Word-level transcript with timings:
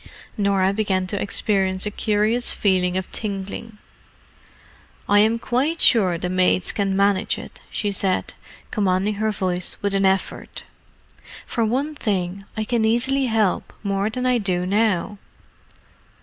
Norah 0.35 0.73
began 0.73 1.05
to 1.05 1.21
experience 1.21 1.85
a 1.85 1.91
curious 1.91 2.55
feeling 2.55 2.97
of 2.97 3.11
tingling. 3.11 3.77
"I 5.07 5.19
am 5.19 5.37
quite 5.37 5.79
sure 5.79 6.17
the 6.17 6.27
maids 6.27 6.71
can 6.71 6.95
manage 6.97 7.37
it," 7.37 7.61
she 7.69 7.91
said, 7.91 8.33
commanding 8.71 9.13
her 9.21 9.29
voice 9.31 9.77
with 9.83 9.93
an 9.93 10.07
effort. 10.07 10.63
"For 11.45 11.63
one 11.63 11.93
thing, 11.93 12.45
I 12.57 12.63
can 12.63 12.83
easily 12.83 13.27
help 13.27 13.73
more 13.83 14.09
than 14.09 14.25
I 14.25 14.39
do 14.39 14.65
now." 14.65 15.19